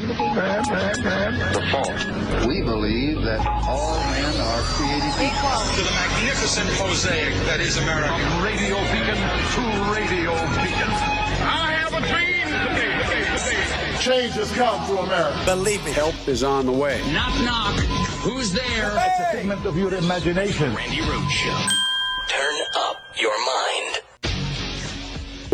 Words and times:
the 0.00 0.14
fault. 1.72 2.46
We 2.46 2.62
believe 2.62 3.22
that 3.22 3.46
all 3.68 3.98
men 4.10 4.40
are 4.40 4.62
created 4.74 5.14
equal. 5.22 5.60
To 5.74 5.82
the 5.82 5.90
magnificent 5.92 6.68
mosaic 6.78 7.34
that 7.46 7.60
is 7.60 7.76
America. 7.76 8.08
From 8.08 8.42
Radio 8.42 8.76
Beacon 8.90 9.18
to 9.54 9.62
Radio 9.94 10.32
Beacon. 10.58 10.90
I 11.46 11.78
have 11.78 11.94
a 11.94 12.00
dream 12.08 12.46
today. 12.50 13.98
Change 14.00 14.34
has 14.34 14.50
come 14.52 14.84
to 14.88 14.98
America. 15.02 15.42
Believe 15.44 15.84
me. 15.84 15.92
Help 15.92 16.16
is 16.26 16.42
on 16.42 16.66
the 16.66 16.72
way. 16.72 17.00
Knock, 17.12 17.34
knock. 17.44 17.78
Who's 18.26 18.52
there? 18.52 18.92
It's 18.96 19.20
a 19.20 19.36
figment 19.36 19.64
of 19.64 19.78
your 19.78 19.94
imagination. 19.94 20.74
Randi 20.74 21.00
Rhodes 21.02 21.32
Show. 21.32 21.66
Turn 22.28 22.56
up 22.74 23.14
your 23.16 23.36
mind. 23.46 23.83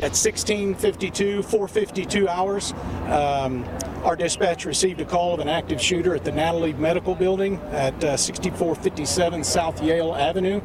At 0.01 0.17
1652, 0.17 1.43
452 1.43 2.27
hours, 2.27 2.73
um, 3.09 3.67
our 4.03 4.17
dispatch 4.17 4.64
received 4.64 4.99
a 5.03 5.04
call 5.04 5.35
of 5.35 5.40
an 5.40 5.49
active 5.49 5.79
shooter 5.79 6.14
at 6.14 6.25
the 6.25 6.32
Natalie 6.32 6.73
Medical 6.73 7.14
Building 7.14 7.61
at 7.71 8.03
uh, 8.03 8.17
6457 8.17 9.45
South 9.45 9.82
Yale 9.82 10.14
Avenue. 10.14 10.63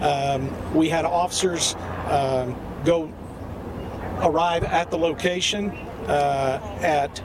Um, 0.00 0.74
we 0.74 0.88
had 0.88 1.04
officers 1.04 1.76
um, 2.08 2.56
go 2.84 3.08
arrive 4.18 4.64
at 4.64 4.90
the 4.90 4.98
location 4.98 5.70
uh, 6.08 6.58
at 6.80 7.22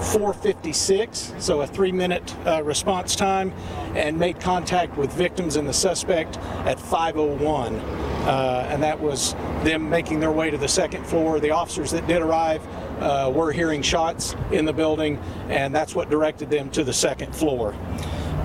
456, 0.00 1.34
so 1.38 1.60
a 1.60 1.66
three 1.66 1.92
minute 1.92 2.34
uh, 2.46 2.62
response 2.62 3.14
time, 3.14 3.52
and 3.94 4.18
made 4.18 4.40
contact 4.40 4.96
with 4.96 5.12
victims 5.12 5.56
and 5.56 5.68
the 5.68 5.74
suspect 5.74 6.38
at 6.64 6.80
501. 6.80 8.03
Uh, 8.24 8.66
and 8.70 8.82
that 8.82 8.98
was 8.98 9.34
them 9.64 9.88
making 9.90 10.18
their 10.18 10.32
way 10.32 10.50
to 10.50 10.56
the 10.56 10.68
second 10.68 11.06
floor. 11.06 11.40
The 11.40 11.50
officers 11.50 11.90
that 11.90 12.06
did 12.06 12.22
arrive 12.22 12.66
uh, 13.00 13.30
were 13.34 13.52
hearing 13.52 13.82
shots 13.82 14.34
in 14.50 14.64
the 14.64 14.72
building, 14.72 15.18
and 15.48 15.74
that's 15.74 15.94
what 15.94 16.08
directed 16.08 16.48
them 16.48 16.70
to 16.70 16.84
the 16.84 16.92
second 16.92 17.34
floor. 17.34 17.74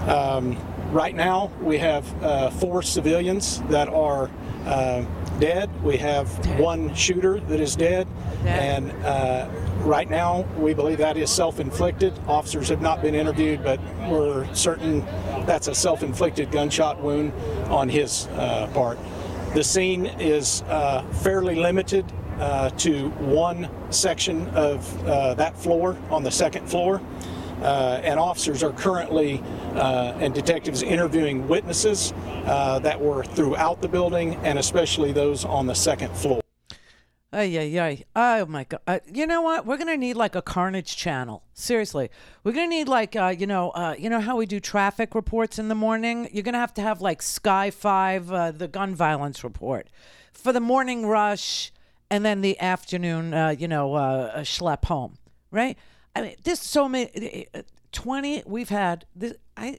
Um, 0.07 0.57
right 0.91 1.15
now, 1.15 1.51
we 1.61 1.77
have 1.77 2.23
uh, 2.23 2.49
four 2.49 2.81
civilians 2.81 3.61
that 3.69 3.87
are 3.87 4.29
uh, 4.65 5.05
dead. 5.39 5.69
We 5.81 5.95
have 5.97 6.27
one 6.59 6.93
shooter 6.93 7.39
that 7.39 7.61
is 7.61 7.75
dead, 7.75 8.07
and 8.45 8.91
uh, 9.05 9.47
right 9.79 10.09
now 10.09 10.45
we 10.57 10.73
believe 10.73 10.97
that 10.97 11.15
is 11.15 11.29
self-inflicted. 11.29 12.13
Officers 12.27 12.67
have 12.67 12.81
not 12.81 13.01
been 13.01 13.15
interviewed, 13.15 13.63
but 13.63 13.79
we're 14.09 14.53
certain 14.53 15.05
that's 15.45 15.67
a 15.67 15.75
self-inflicted 15.75 16.51
gunshot 16.51 17.01
wound 17.01 17.31
on 17.69 17.87
his 17.87 18.27
uh, 18.33 18.69
part. 18.73 18.99
The 19.53 19.63
scene 19.63 20.05
is 20.05 20.61
uh, 20.67 21.01
fairly 21.23 21.55
limited 21.55 22.05
uh, 22.39 22.69
to 22.69 23.09
one 23.09 23.67
section 23.89 24.47
of 24.49 25.07
uh, 25.07 25.33
that 25.33 25.57
floor 25.57 25.97
on 26.11 26.23
the 26.23 26.29
second 26.29 26.69
floor. 26.69 27.01
Uh, 27.61 27.99
and 28.03 28.19
officers 28.19 28.61
are 28.61 28.71
currently 28.71 29.41
uh, 29.73 30.13
and 30.19 30.35
detectives 30.35 30.83
interviewing 30.83 31.47
witnesses 31.47 32.13
uh, 32.45 32.77
that 32.79 33.01
were 33.01 33.23
throughout 33.23 33.81
the 33.81 33.87
building 33.87 34.35
and 34.43 34.59
especially 34.59 35.11
those 35.11 35.43
on 35.45 35.65
the 35.65 35.75
second 35.75 36.15
floor. 36.15 36.41
Ay, 37.31 37.59
ay, 37.59 37.79
ay. 37.79 38.05
Oh, 38.15 38.45
my 38.47 38.63
God. 38.63 38.81
Uh, 38.87 38.99
you 39.05 39.27
know 39.27 39.43
what? 39.43 39.63
We're 39.65 39.77
to 39.77 39.97
need 39.97 40.15
like 40.15 40.33
a 40.33 40.41
carnage 40.41 40.97
channel. 40.97 41.43
Seriously. 41.53 42.09
We're 42.43 42.53
to 42.53 42.67
need 42.67 42.87
like, 42.87 43.15
uh, 43.15 43.35
you 43.37 43.45
know, 43.45 43.69
uh, 43.71 43.95
you 43.99 44.09
know 44.09 44.19
how 44.19 44.35
we 44.35 44.47
do 44.47 44.59
traffic 44.59 45.13
reports 45.13 45.59
in 45.59 45.67
the 45.67 45.75
morning? 45.75 46.27
You're 46.31 46.43
to 46.53 46.59
have 46.59 46.73
to 46.75 46.81
have 46.81 47.01
like 47.01 47.21
Sky 47.21 47.69
5, 47.69 48.31
uh, 48.31 48.51
the 48.51 48.67
gun 48.67 48.95
violence 48.95 49.43
report 49.43 49.89
for 50.33 50.51
the 50.51 50.59
morning 50.59 51.05
rush 51.05 51.71
and 52.09 52.25
then 52.25 52.41
the 52.41 52.59
afternoon, 52.59 53.33
uh, 53.35 53.49
you 53.49 53.67
know, 53.67 53.93
uh, 53.93 54.39
schlep 54.39 54.85
home, 54.85 55.17
right? 55.51 55.77
I 56.15 56.21
mean, 56.23 56.35
there's 56.43 56.59
so 56.59 56.89
many, 56.89 57.47
20, 57.91 58.43
we've 58.47 58.69
had, 58.69 59.05
this, 59.15 59.33
I, 59.55 59.77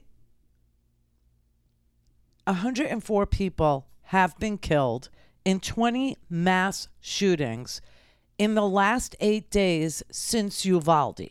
104 2.45 3.25
people 3.25 3.87
have 4.03 4.37
been 4.39 4.57
killed 4.57 5.09
in 5.45 5.59
20 5.59 6.17
mass 6.29 6.87
shootings 6.99 7.81
in 8.37 8.55
the 8.55 8.67
last 8.67 9.15
eight 9.19 9.49
days 9.49 10.03
since 10.11 10.65
Uvalde. 10.65 11.29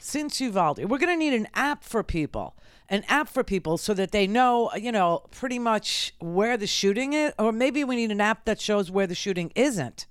Since 0.00 0.40
Uvalde. 0.40 0.84
We're 0.84 0.98
going 0.98 1.12
to 1.12 1.16
need 1.16 1.34
an 1.34 1.48
app 1.54 1.84
for 1.84 2.02
people, 2.02 2.56
an 2.88 3.04
app 3.08 3.28
for 3.28 3.42
people 3.42 3.78
so 3.78 3.94
that 3.94 4.12
they 4.12 4.26
know, 4.26 4.70
you 4.74 4.92
know, 4.92 5.24
pretty 5.30 5.58
much 5.58 6.14
where 6.20 6.56
the 6.56 6.66
shooting 6.66 7.12
is. 7.12 7.32
Or 7.38 7.52
maybe 7.52 7.84
we 7.84 7.96
need 7.96 8.10
an 8.10 8.20
app 8.20 8.44
that 8.44 8.60
shows 8.60 8.90
where 8.90 9.06
the 9.06 9.14
shooting 9.14 9.52
isn't. 9.54 10.06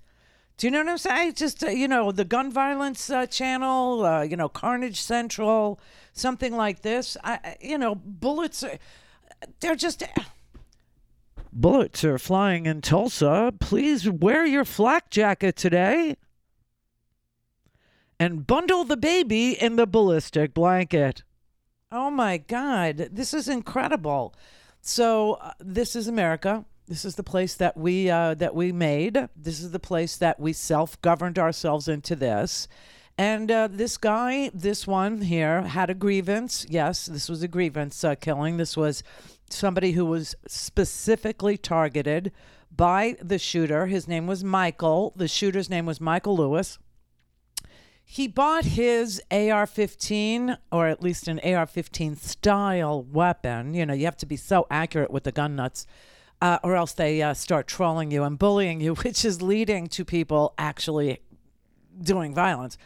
Do 0.57 0.67
you 0.67 0.72
know 0.72 0.79
what 0.79 0.89
I'm 0.89 0.97
saying? 0.99 1.33
Just, 1.33 1.63
uh, 1.63 1.69
you 1.69 1.88
know, 1.88 2.11
the 2.11 2.25
gun 2.25 2.51
violence 2.51 3.09
uh, 3.09 3.25
channel, 3.25 4.05
uh, 4.05 4.22
you 4.22 4.38
know, 4.38 4.47
Carnage 4.47 5.01
Central, 5.01 5.79
something 6.13 6.55
like 6.55 6.83
this. 6.83 7.17
I, 7.23 7.57
you 7.59 7.77
know, 7.77 7.95
bullets 7.95 8.63
are 8.63 8.77
they're 9.59 9.75
just 9.75 10.03
bullets 11.51 12.03
are 12.03 12.17
flying 12.17 12.65
in 12.65 12.81
Tulsa. 12.81 13.53
Please 13.59 14.09
wear 14.09 14.45
your 14.45 14.65
flak 14.65 15.09
jacket 15.09 15.55
today 15.55 16.15
and 18.19 18.47
bundle 18.47 18.83
the 18.83 18.97
baby 18.97 19.51
in 19.51 19.75
the 19.75 19.87
ballistic 19.87 20.53
blanket. 20.53 21.23
Oh 21.91 22.09
my 22.09 22.37
God, 22.37 23.09
this 23.11 23.33
is 23.33 23.47
incredible. 23.47 24.33
So 24.81 25.33
uh, 25.33 25.51
this 25.59 25.95
is 25.95 26.07
America. 26.07 26.65
This 26.87 27.05
is 27.05 27.15
the 27.15 27.23
place 27.23 27.55
that 27.55 27.77
we 27.77 28.09
uh, 28.09 28.33
that 28.35 28.55
we 28.55 28.71
made. 28.71 29.29
This 29.35 29.61
is 29.61 29.71
the 29.71 29.79
place 29.79 30.17
that 30.17 30.39
we 30.39 30.51
self-governed 30.51 31.39
ourselves 31.39 31.87
into 31.87 32.15
this. 32.15 32.67
And 33.18 33.51
uh, 33.51 33.68
this 33.72 33.97
guy, 33.97 34.50
this 34.53 34.88
one 34.88 35.22
here, 35.22 35.62
had 35.62 35.90
a 35.90 35.94
grievance. 35.94 36.66
Yes, 36.68 37.06
this 37.06 37.29
was 37.29 37.44
a 37.44 37.47
grievance 37.47 38.03
uh, 38.03 38.16
killing. 38.16 38.57
This 38.57 38.75
was 38.75 39.03
somebody 39.50 39.91
who 39.91 40.06
was 40.06 40.35
specifically 40.47 41.57
targeted 41.57 42.31
by 42.75 43.16
the 43.22 43.38
shooter. 43.38 43.85
His 43.85 44.07
name 44.07 44.25
was 44.25 44.44
Michael. 44.44 45.13
The 45.16 45.28
shooter's 45.28 45.69
name 45.69 45.85
was 45.85 46.02
Michael 46.02 46.35
Louis. 46.35 46.79
He 48.03 48.28
bought 48.28 48.66
his 48.66 49.22
AR 49.31 49.66
15, 49.66 50.57
or 50.72 50.88
at 50.88 51.02
least 51.02 51.28
an 51.28 51.40
AR 51.40 51.66
15 51.66 52.16
style 52.16 53.03
weapon. 53.03 53.75
You 53.75 53.85
know, 53.85 53.94
you 53.94 54.06
have 54.06 54.18
to 54.18 54.25
be 54.25 54.35
so 54.35 54.66
accurate 54.69 55.12
with 55.12 55.23
the 55.23 55.31
gun 55.31 55.56
nuts. 55.56 55.85
Uh, 56.41 56.59
or 56.62 56.75
else 56.75 56.91
they 56.91 57.22
uh, 57.22 57.34
start 57.34 57.68
trolling 57.68 58.12
you 58.12 58.23
and 58.23 58.38
bullying 58.38 58.81
you, 58.81 58.96
which 58.96 59.23
is 59.23 59.41
leading 59.41 59.88
to 59.88 60.03
people 60.03 60.53
actually 60.57 61.19
doing 62.01 62.33
violence. 62.33 62.77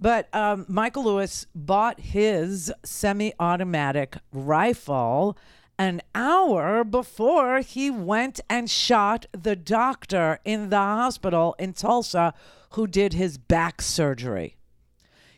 But 0.00 0.34
um, 0.34 0.66
Michael 0.68 1.04
Louis 1.04 1.46
bought 1.54 2.00
his 2.00 2.72
semi 2.84 3.32
automatic 3.38 4.16
rifle 4.32 5.36
an 5.78 6.02
hour 6.14 6.84
before 6.84 7.60
he 7.60 7.90
went 7.90 8.40
and 8.48 8.70
shot 8.70 9.26
the 9.32 9.56
doctor 9.56 10.38
in 10.44 10.70
the 10.70 10.76
hospital 10.76 11.54
in 11.58 11.72
Tulsa 11.72 12.34
who 12.70 12.86
did 12.86 13.12
his 13.12 13.38
back 13.38 13.80
surgery. 13.80 14.56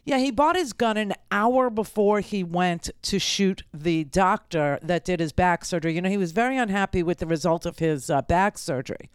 Yeah, 0.04 0.18
he 0.18 0.30
bought 0.30 0.56
his 0.56 0.72
gun 0.72 0.96
an 0.96 1.14
hour 1.32 1.68
before 1.68 2.20
he 2.20 2.44
went 2.44 2.90
to 3.02 3.18
shoot 3.18 3.64
the 3.74 4.04
doctor 4.04 4.78
that 4.80 5.04
did 5.04 5.18
his 5.18 5.32
back 5.32 5.64
surgery. 5.64 5.94
You 5.94 6.00
know, 6.00 6.08
he 6.08 6.16
was 6.16 6.32
very 6.32 6.56
unhappy 6.56 7.02
with 7.02 7.18
the 7.18 7.26
result 7.26 7.66
of 7.66 7.80
his 7.80 8.08
uh, 8.08 8.22
back 8.22 8.56
surgery. 8.56 9.10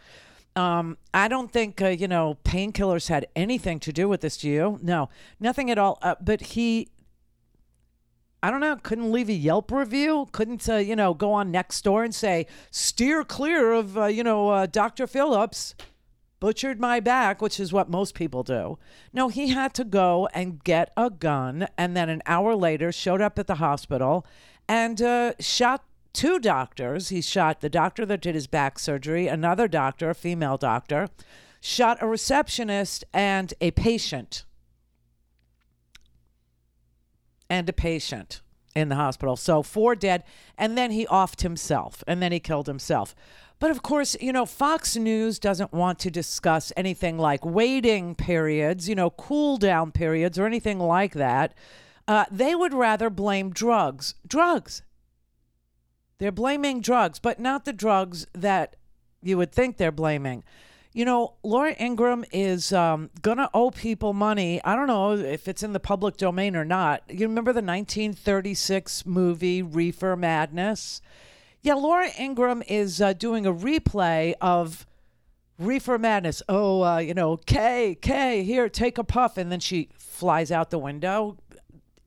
Um, 0.55 0.97
I 1.13 1.27
don't 1.27 1.51
think, 1.51 1.81
uh, 1.81 1.87
you 1.87 2.07
know, 2.07 2.37
painkillers 2.43 3.07
had 3.07 3.27
anything 3.35 3.79
to 3.81 3.93
do 3.93 4.09
with 4.09 4.21
this, 4.21 4.37
do 4.37 4.49
you? 4.49 4.79
No, 4.81 5.09
nothing 5.39 5.71
at 5.71 5.77
all. 5.77 5.97
Uh, 6.01 6.15
but 6.19 6.41
he, 6.41 6.89
I 8.43 8.51
don't 8.51 8.59
know, 8.59 8.75
couldn't 8.75 9.11
leave 9.11 9.29
a 9.29 9.33
Yelp 9.33 9.71
review, 9.71 10.27
couldn't, 10.31 10.67
uh, 10.67 10.77
you 10.77 10.95
know, 10.95 11.13
go 11.13 11.31
on 11.31 11.51
next 11.51 11.83
door 11.83 12.03
and 12.03 12.13
say, 12.13 12.47
steer 12.69 13.23
clear 13.23 13.71
of, 13.71 13.97
uh, 13.97 14.05
you 14.05 14.23
know, 14.23 14.49
uh, 14.49 14.65
Dr. 14.65 15.07
Phillips 15.07 15.73
butchered 16.41 16.79
my 16.79 16.99
back, 16.99 17.41
which 17.41 17.59
is 17.59 17.71
what 17.71 17.89
most 17.89 18.13
people 18.13 18.43
do. 18.43 18.77
No, 19.13 19.29
he 19.29 19.49
had 19.49 19.73
to 19.75 19.85
go 19.85 20.27
and 20.33 20.61
get 20.61 20.91
a 20.97 21.09
gun 21.09 21.67
and 21.77 21.95
then 21.95 22.09
an 22.09 22.21
hour 22.25 22.55
later 22.55 22.91
showed 22.91 23.21
up 23.21 23.39
at 23.39 23.47
the 23.47 23.55
hospital 23.55 24.25
and 24.67 25.01
uh, 25.01 25.33
shot 25.39 25.85
two 26.13 26.39
doctors. 26.39 27.09
He 27.09 27.21
shot 27.21 27.61
the 27.61 27.69
doctor 27.69 28.05
that 28.05 28.21
did 28.21 28.35
his 28.35 28.47
back 28.47 28.79
surgery, 28.79 29.27
another 29.27 29.67
doctor, 29.67 30.09
a 30.09 30.15
female 30.15 30.57
doctor, 30.57 31.09
shot 31.59 31.97
a 32.01 32.07
receptionist 32.07 33.03
and 33.13 33.53
a 33.61 33.71
patient. 33.71 34.43
And 37.49 37.67
a 37.67 37.73
patient 37.73 38.41
in 38.75 38.89
the 38.89 38.95
hospital. 38.95 39.35
So 39.35 39.61
four 39.61 39.95
dead. 39.95 40.23
And 40.57 40.77
then 40.77 40.91
he 40.91 41.05
offed 41.07 41.41
himself 41.41 42.03
and 42.07 42.21
then 42.21 42.31
he 42.31 42.39
killed 42.39 42.67
himself. 42.67 43.13
But 43.59 43.69
of 43.69 43.83
course, 43.83 44.15
you 44.19 44.33
know, 44.33 44.45
Fox 44.45 44.95
News 44.95 45.37
doesn't 45.37 45.71
want 45.71 45.99
to 45.99 46.09
discuss 46.09 46.73
anything 46.75 47.19
like 47.19 47.45
waiting 47.45 48.15
periods, 48.15 48.89
you 48.89 48.95
know, 48.95 49.11
cool 49.11 49.57
down 49.57 49.91
periods 49.91 50.39
or 50.39 50.47
anything 50.47 50.79
like 50.79 51.13
that. 51.13 51.53
Uh, 52.07 52.25
they 52.31 52.55
would 52.55 52.73
rather 52.73 53.11
blame 53.11 53.51
drugs. 53.51 54.15
Drugs. 54.27 54.81
They're 56.21 56.31
blaming 56.31 56.81
drugs, 56.81 57.17
but 57.17 57.39
not 57.39 57.65
the 57.65 57.73
drugs 57.73 58.27
that 58.33 58.75
you 59.23 59.39
would 59.39 59.51
think 59.51 59.77
they're 59.77 59.91
blaming. 59.91 60.43
You 60.93 61.03
know, 61.03 61.33
Laura 61.41 61.73
Ingraham 61.81 62.25
is 62.31 62.71
um, 62.71 63.09
going 63.23 63.39
to 63.39 63.49
owe 63.55 63.71
people 63.71 64.13
money. 64.13 64.61
I 64.63 64.75
don't 64.75 64.85
know 64.85 65.13
if 65.13 65.47
it's 65.47 65.63
in 65.63 65.73
the 65.73 65.79
public 65.79 66.17
domain 66.17 66.55
or 66.55 66.63
not. 66.63 67.01
You 67.09 67.27
remember 67.27 67.51
the 67.51 67.63
1936 67.63 69.03
movie 69.07 69.63
Reefer 69.63 70.15
Madness? 70.15 71.01
Yeah, 71.63 71.73
Laura 71.73 72.09
Ingraham 72.19 72.61
is 72.67 73.01
uh, 73.01 73.13
doing 73.13 73.47
a 73.47 73.51
replay 73.51 74.35
of 74.39 74.85
Reefer 75.57 75.97
Madness. 75.97 76.43
Oh, 76.47 76.83
uh, 76.83 76.97
you 76.99 77.15
know, 77.15 77.37
Kay, 77.37 77.97
Kay, 77.99 78.43
here, 78.43 78.69
take 78.69 78.99
a 78.99 79.03
puff. 79.03 79.37
And 79.37 79.51
then 79.51 79.59
she 79.59 79.89
flies 79.97 80.51
out 80.51 80.69
the 80.69 80.77
window. 80.77 81.39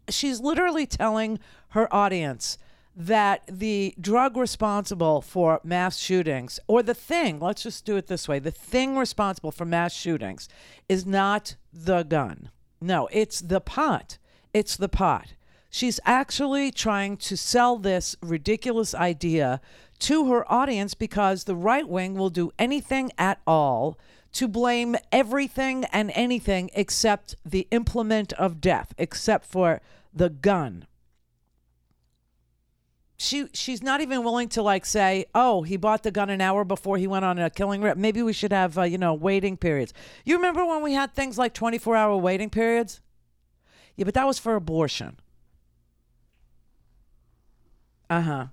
She's 0.08 0.38
literally 0.38 0.86
telling 0.86 1.40
her 1.70 1.92
audience 1.92 2.58
that 2.96 3.42
the 3.48 3.94
drug 4.00 4.36
responsible 4.36 5.20
for 5.20 5.60
mass 5.64 5.98
shootings, 5.98 6.60
or 6.66 6.82
the 6.82 6.94
thing, 6.94 7.40
let's 7.40 7.62
just 7.62 7.84
do 7.84 7.96
it 7.96 8.06
this 8.06 8.28
way 8.28 8.38
the 8.38 8.50
thing 8.50 8.96
responsible 8.96 9.50
for 9.50 9.64
mass 9.64 9.92
shootings 9.92 10.48
is 10.88 11.04
not 11.04 11.56
the 11.72 12.02
gun. 12.02 12.50
No, 12.80 13.08
it's 13.12 13.40
the 13.40 13.60
pot. 13.60 14.18
It's 14.52 14.76
the 14.76 14.88
pot. 14.88 15.34
She's 15.70 15.98
actually 16.04 16.70
trying 16.70 17.16
to 17.16 17.36
sell 17.36 17.78
this 17.78 18.14
ridiculous 18.22 18.94
idea 18.94 19.60
to 20.00 20.30
her 20.30 20.50
audience 20.52 20.94
because 20.94 21.44
the 21.44 21.56
right 21.56 21.88
wing 21.88 22.14
will 22.14 22.30
do 22.30 22.52
anything 22.58 23.10
at 23.18 23.40
all 23.46 23.98
to 24.34 24.46
blame 24.46 24.96
everything 25.10 25.84
and 25.86 26.12
anything 26.14 26.70
except 26.74 27.34
the 27.44 27.66
implement 27.70 28.32
of 28.34 28.60
death, 28.60 28.94
except 28.98 29.46
for 29.46 29.80
the 30.12 30.28
gun. 30.28 30.86
She 33.16 33.46
she's 33.52 33.82
not 33.82 34.00
even 34.00 34.24
willing 34.24 34.48
to 34.50 34.62
like 34.62 34.84
say, 34.84 35.26
"Oh, 35.34 35.62
he 35.62 35.76
bought 35.76 36.02
the 36.02 36.10
gun 36.10 36.30
an 36.30 36.40
hour 36.40 36.64
before 36.64 36.98
he 36.98 37.06
went 37.06 37.24
on 37.24 37.38
a 37.38 37.48
killing 37.48 37.80
rip." 37.80 37.96
Maybe 37.96 38.22
we 38.22 38.32
should 38.32 38.52
have 38.52 38.76
uh, 38.76 38.82
you 38.82 38.98
know 38.98 39.14
waiting 39.14 39.56
periods. 39.56 39.92
You 40.24 40.36
remember 40.36 40.64
when 40.64 40.82
we 40.82 40.94
had 40.94 41.14
things 41.14 41.38
like 41.38 41.54
twenty 41.54 41.78
four 41.78 41.94
hour 41.96 42.16
waiting 42.16 42.50
periods? 42.50 43.00
Yeah, 43.96 44.04
but 44.04 44.14
that 44.14 44.26
was 44.26 44.38
for 44.38 44.56
abortion. 44.56 45.18
Uh 48.10 48.20
huh. 48.20 48.46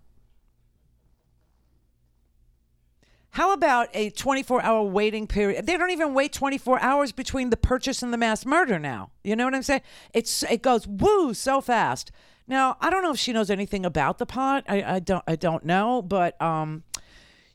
How 3.32 3.54
about 3.54 3.88
a 3.94 4.10
24 4.10 4.62
hour 4.62 4.84
waiting 4.84 5.26
period? 5.26 5.66
They 5.66 5.78
don't 5.78 5.90
even 5.92 6.14
wait 6.14 6.34
24 6.34 6.82
hours 6.82 7.14
between 7.14 7.50
the 7.50 7.56
purchase 7.58 8.04
and 8.04 8.12
the 8.12 8.18
mass 8.18 8.46
murder 8.46 8.78
now. 8.78 9.12
You 9.24 9.38
know 9.38 9.46
what 9.46 9.56
I'm 9.56 9.64
saying? 9.64 9.82
It's 10.14 10.44
it 10.44 10.62
goes 10.62 10.86
woo 10.86 11.34
so 11.34 11.62
fast. 11.62 12.12
Now, 12.48 12.78
I 12.82 12.90
don't 12.90 13.04
know 13.04 13.12
if 13.12 13.20
she 13.20 13.34
knows 13.34 13.50
anything 13.50 13.86
about 13.86 14.18
the 14.18 14.26
pot. 14.26 14.66
I, 14.68 14.96
I 14.96 15.00
don't 15.00 15.24
I 15.28 15.36
don't 15.36 15.66
know, 15.66 16.02
but 16.02 16.42
um 16.42 16.84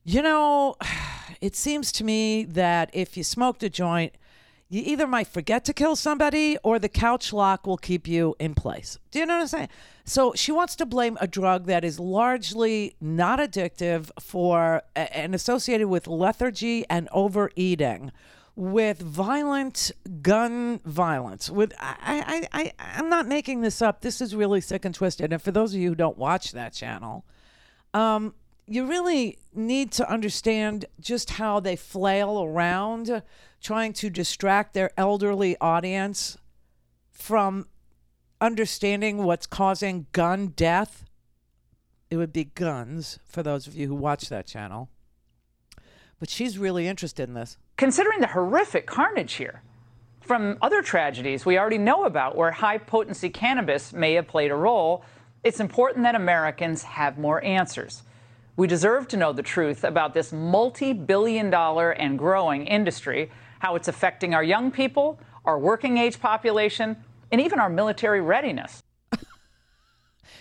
you 0.05 0.23
know, 0.23 0.77
it 1.41 1.57
seems 1.57 1.93
to 1.93 2.05
me 2.05 2.45
that 2.45 2.91
if 2.93 3.17
you 3.17 3.25
smoked 3.25 3.63
a 3.63 3.69
joint, 3.69 4.15
you 4.69 4.83
either 4.85 5.07
might 5.07 5.29
forget 5.29 5.65
to 5.67 5.73
kill 5.73 5.95
somebody 5.95 6.59
or 6.65 6.79
the 6.79 6.89
couch 6.89 7.33
lock 7.33 7.67
will 7.67 7.77
keep 7.77 8.09
you 8.09 8.35
in 8.41 8.55
place. 8.55 8.99
Do 9.13 9.21
you 9.21 9.27
know 9.27 9.35
what 9.35 9.43
I'm 9.43 9.49
saying? 9.49 9.69
So 10.05 10.33
she 10.35 10.51
wants 10.51 10.75
to 10.77 10.87
blame 10.87 11.17
a 11.21 11.29
drug 11.29 11.67
that 11.67 11.85
is 11.85 12.01
largely 12.01 12.97
not 13.01 13.39
addictive 13.39 14.11
for 14.19 14.83
and 14.97 15.35
associated 15.35 15.87
with 15.87 16.09
lethargy 16.09 16.85
and 16.91 17.09
overeating 17.13 18.11
with 18.57 19.01
violent 19.01 19.93
gun 20.23 20.81
violence 20.85 21.51
with 21.51 21.75
I, 21.79 22.49
I, 22.51 22.63
I 22.63 22.73
i'm 22.97 23.11
not 23.11 23.29
making 23.29 23.61
this 23.61 23.83
up 23.83 24.01
this 24.01 24.23
is 24.23 24.35
really 24.35 24.63
sick 24.63 24.87
and 24.87 24.95
twisted 24.95 25.31
and 25.31 25.43
for 25.43 25.51
those 25.51 25.75
of 25.75 25.81
you 25.81 25.91
who 25.91 25.95
don't 25.95 26.17
watch 26.17 26.53
that 26.53 26.73
channel 26.73 27.27
um, 27.93 28.35
you 28.67 28.87
really 28.87 29.39
need 29.55 29.93
to 29.93 30.11
understand 30.11 30.87
just 31.01 31.31
how 31.31 31.61
they 31.61 31.77
flail 31.77 32.43
around 32.43 33.23
trying 33.61 33.93
to 33.95 34.11
distract 34.11 34.75
their 34.75 34.91
elderly 34.97 35.57
audience 35.61 36.37
from 37.13 37.67
understanding 38.41 39.25
what's 39.25 39.47
causing 39.47 40.07
gun 40.13 40.49
death. 40.49 41.05
It 42.11 42.17
would 42.17 42.33
be 42.33 42.45
guns 42.45 43.19
for 43.27 43.43
those 43.43 43.67
of 43.67 43.75
you 43.75 43.89
who 43.89 43.95
watch 43.95 44.29
that 44.29 44.47
channel. 44.47 44.91
But 46.19 46.29
she's 46.29 46.59
really 46.59 46.87
interested 46.87 47.29
in 47.29 47.35
this. 47.35 47.57
Considering 47.77 48.21
the 48.21 48.29
horrific 48.29 48.87
carnage 48.87 49.35
here 49.35 49.61
from 50.23 50.57
other 50.63 50.81
tragedies 50.81 51.45
we 51.45 51.59
already 51.59 51.77
know 51.77 52.05
about 52.05 52.35
where 52.35 52.51
high 52.51 52.79
potency 52.79 53.29
cannabis 53.29 53.93
may 53.93 54.15
have 54.15 54.27
played 54.27 54.51
a 54.51 54.55
role, 54.55 55.05
it's 55.45 55.61
important 55.61 56.03
that 56.03 56.15
Americans 56.15 56.83
have 56.83 57.19
more 57.19 57.45
answers. 57.45 58.03
We 58.57 58.67
deserve 58.67 59.09
to 59.09 59.19
know 59.19 59.35
the 59.35 59.43
truth 59.43 59.85
about 59.85 60.15
this 60.15 60.33
multi 60.33 60.95
billion 60.95 61.51
dollar 61.51 61.91
and 61.91 62.19
growing 62.19 62.67
industry, 62.67 63.31
how 63.59 63.75
it's 63.77 63.89
affecting 63.89 64.33
our 64.33 64.43
young 64.43 64.71
people, 64.71 65.21
our 65.45 65.59
working 65.59 65.99
age 65.99 66.19
population, 66.19 66.97
and 67.31 67.43
even 67.43 67.61
our 67.61 67.69
military 67.69 68.23
readiness. 68.23 68.83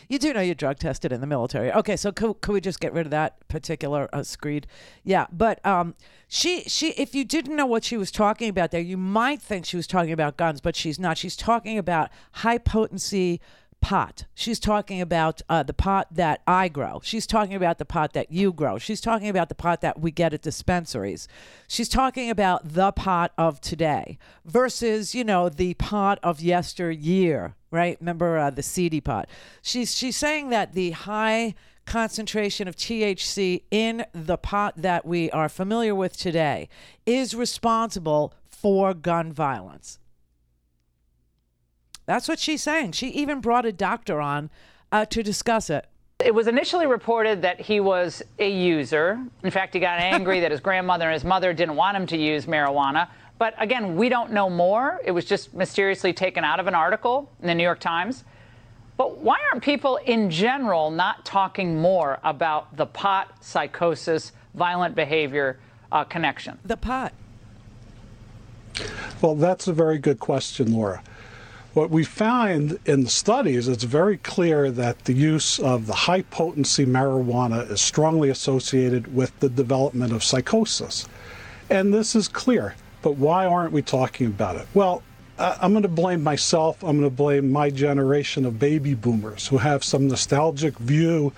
You 0.09 0.19
do 0.19 0.33
know 0.33 0.41
you're 0.41 0.55
drug 0.55 0.79
tested 0.79 1.11
in 1.11 1.21
the 1.21 1.27
military. 1.27 1.71
Okay, 1.71 1.95
so 1.95 2.11
could, 2.11 2.41
could 2.41 2.53
we 2.53 2.61
just 2.61 2.79
get 2.79 2.93
rid 2.93 3.05
of 3.05 3.11
that 3.11 3.47
particular 3.47 4.09
uh, 4.13 4.23
screed? 4.23 4.67
Yeah, 5.03 5.27
but 5.31 5.65
um, 5.65 5.95
she 6.27 6.63
she 6.63 6.89
if 6.91 7.13
you 7.15 7.23
didn't 7.25 7.55
know 7.55 7.65
what 7.65 7.83
she 7.83 7.97
was 7.97 8.11
talking 8.11 8.49
about 8.49 8.71
there, 8.71 8.81
you 8.81 8.97
might 8.97 9.41
think 9.41 9.65
she 9.65 9.77
was 9.77 9.87
talking 9.87 10.11
about 10.11 10.37
guns, 10.37 10.61
but 10.61 10.75
she's 10.75 10.99
not. 10.99 11.17
She's 11.17 11.35
talking 11.35 11.77
about 11.77 12.09
high 12.33 12.57
potency 12.57 13.41
pot. 13.85 14.25
She's 14.33 14.59
talking 14.59 14.99
about 14.99 15.43
uh, 15.47 15.61
the 15.61 15.71
pot 15.71 16.07
that 16.09 16.41
I 16.47 16.69
grow. 16.69 17.01
She's 17.03 17.27
talking 17.27 17.53
about 17.53 17.77
the 17.77 17.85
pot 17.85 18.13
that 18.13 18.31
you 18.31 18.51
grow. 18.51 18.79
She's 18.79 18.99
talking 18.99 19.29
about 19.29 19.47
the 19.47 19.53
pot 19.53 19.81
that 19.81 20.01
we 20.01 20.09
get 20.09 20.33
at 20.33 20.41
dispensaries. 20.41 21.27
She's 21.67 21.87
talking 21.87 22.31
about 22.31 22.67
the 22.67 22.91
pot 22.91 23.31
of 23.37 23.61
today 23.61 24.17
versus, 24.43 25.13
you 25.13 25.23
know, 25.23 25.49
the 25.49 25.75
pot 25.75 26.17
of 26.23 26.41
yesteryear, 26.41 27.53
right? 27.69 27.95
Remember 27.99 28.39
uh, 28.39 28.49
the 28.49 28.63
seedy 28.63 29.01
pot. 29.01 29.29
She's 29.61 29.95
she's 29.95 30.17
saying 30.17 30.49
that 30.49 30.73
the 30.73 30.89
high 30.89 31.53
concentration 31.85 32.67
of 32.67 32.75
THC 32.75 33.65
in 33.69 34.03
the 34.13 34.37
pot 34.37 34.73
that 34.77 35.05
we 35.05 35.29
are 35.29 35.47
familiar 35.47 35.93
with 35.93 36.17
today 36.17 36.69
is 37.05 37.35
responsible 37.35 38.33
for 38.47 38.95
gun 38.95 39.31
violence. 39.31 39.99
That's 42.05 42.27
what 42.27 42.39
she's 42.39 42.61
saying. 42.61 42.93
She 42.93 43.07
even 43.09 43.41
brought 43.41 43.65
a 43.65 43.71
doctor 43.71 44.21
on 44.21 44.49
uh, 44.91 45.05
to 45.05 45.23
discuss 45.23 45.69
it. 45.69 45.87
It 46.23 46.33
was 46.33 46.47
initially 46.47 46.87
reported 46.87 47.41
that 47.41 47.59
he 47.59 47.79
was 47.79 48.23
a 48.39 48.49
user. 48.49 49.19
In 49.43 49.51
fact, 49.51 49.73
he 49.73 49.79
got 49.79 49.99
angry 49.99 50.39
that 50.39 50.51
his 50.51 50.59
grandmother 50.61 51.05
and 51.05 51.13
his 51.13 51.25
mother 51.25 51.51
didn't 51.51 51.75
want 51.75 51.97
him 51.97 52.07
to 52.07 52.17
use 52.17 52.45
marijuana. 52.45 53.09
But 53.37 53.53
again, 53.57 53.97
we 53.97 54.07
don't 54.07 54.31
know 54.31 54.49
more. 54.49 55.01
It 55.03 55.11
was 55.11 55.25
just 55.25 55.53
mysteriously 55.53 56.13
taken 56.13 56.45
out 56.45 56.59
of 56.59 56.67
an 56.67 56.75
article 56.75 57.29
in 57.41 57.47
the 57.47 57.55
New 57.55 57.63
York 57.63 57.79
Times. 57.79 58.23
But 58.97 59.17
why 59.17 59.37
aren't 59.51 59.61
people 59.61 59.97
in 59.97 60.29
general 60.29 60.89
not 60.89 61.25
talking 61.25 61.81
more 61.81 62.19
about 62.23 62.77
the 62.77 62.85
pot 62.85 63.43
psychosis, 63.43 64.31
violent 64.53 64.95
behavior 64.95 65.59
uh, 65.91 66.05
connection? 66.05 66.57
The 66.63 66.77
pot. 66.77 67.11
Well, 69.21 69.35
that's 69.35 69.67
a 69.67 69.73
very 69.73 69.97
good 69.97 70.19
question, 70.19 70.73
Laura. 70.73 71.03
What 71.75 71.89
we 71.89 72.05
find 72.05 72.79
in 72.85 73.03
the 73.03 73.09
studies, 73.09 73.67
it's 73.67 73.83
very 73.83 74.15
clear 74.15 74.71
that 74.71 75.03
the 75.03 75.11
use 75.11 75.59
of 75.59 75.87
the 75.87 75.93
high 75.93 76.21
potency 76.21 76.85
marijuana 76.85 77.69
is 77.69 77.81
strongly 77.81 78.29
associated 78.29 79.13
with 79.13 79.37
the 79.41 79.49
development 79.49 80.13
of 80.13 80.23
psychosis. 80.23 81.05
And 81.69 81.93
this 81.93 82.15
is 82.15 82.29
clear, 82.29 82.75
but 83.01 83.17
why 83.17 83.45
aren't 83.45 83.73
we 83.73 83.81
talking 83.81 84.27
about 84.27 84.55
it? 84.55 84.65
Well, 84.73 85.03
I'm 85.37 85.73
going 85.73 85.83
to 85.83 85.89
blame 85.89 86.23
myself. 86.23 86.81
I'm 86.81 86.97
going 86.97 87.09
to 87.09 87.13
blame 87.13 87.51
my 87.51 87.69
generation 87.69 88.45
of 88.45 88.57
baby 88.57 88.93
boomers 88.93 89.45
who 89.45 89.57
have 89.57 89.83
some 89.83 90.07
nostalgic 90.07 90.77
view 90.77 91.33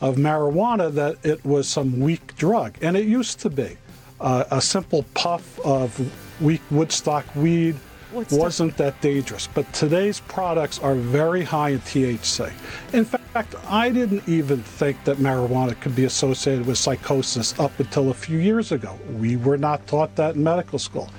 of 0.00 0.16
marijuana 0.16 0.90
that 0.94 1.18
it 1.22 1.44
was 1.44 1.68
some 1.68 2.00
weak 2.00 2.34
drug. 2.36 2.78
And 2.80 2.96
it 2.96 3.04
used 3.04 3.40
to 3.40 3.50
be. 3.50 3.76
Uh, 4.18 4.44
a 4.50 4.62
simple 4.62 5.04
puff 5.12 5.60
of 5.60 6.00
weak 6.40 6.62
Woodstock 6.70 7.26
weed 7.36 7.76
What's 8.12 8.32
wasn't 8.32 8.76
that 8.76 9.00
dangerous. 9.00 9.48
But 9.52 9.70
today's 9.72 10.20
products 10.20 10.78
are 10.78 10.94
very 10.94 11.42
high 11.42 11.70
in 11.70 11.80
THC. 11.80 12.52
In 12.92 13.04
fact, 13.04 13.54
I 13.68 13.90
didn't 13.90 14.28
even 14.28 14.62
think 14.62 15.02
that 15.04 15.16
marijuana 15.16 15.78
could 15.80 15.96
be 15.96 16.04
associated 16.04 16.66
with 16.66 16.78
psychosis 16.78 17.58
up 17.58 17.78
until 17.80 18.10
a 18.10 18.14
few 18.14 18.38
years 18.38 18.72
ago. 18.72 18.96
We 19.18 19.36
were 19.36 19.58
not 19.58 19.86
taught 19.86 20.14
that 20.16 20.36
in 20.36 20.44
medical 20.44 20.78
school. 20.78 21.10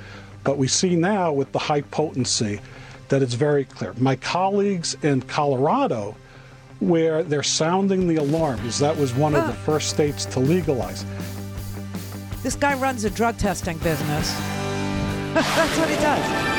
But 0.43 0.57
we 0.57 0.67
see 0.67 0.95
now 0.95 1.33
with 1.33 1.51
the 1.51 1.59
high 1.59 1.81
potency 1.81 2.61
that 3.09 3.21
it's 3.21 3.33
very 3.33 3.65
clear. 3.65 3.93
My 3.97 4.15
colleagues 4.15 4.95
in 5.03 5.21
Colorado, 5.21 6.15
where 6.79 7.23
they're 7.23 7.43
sounding 7.43 8.07
the 8.07 8.17
alarm, 8.17 8.57
because 8.57 8.79
that 8.79 8.95
was 8.95 9.13
one 9.13 9.35
of 9.35 9.45
the 9.45 9.53
oh. 9.53 9.65
first 9.65 9.89
states 9.89 10.25
to 10.25 10.39
legalize. 10.39 11.05
This 12.43 12.55
guy 12.55 12.75
runs 12.75 13.03
a 13.03 13.09
drug 13.09 13.37
testing 13.37 13.77
business. 13.79 14.31
That's 15.33 15.77
what 15.77 15.89
he 15.89 15.95
does. 15.95 16.56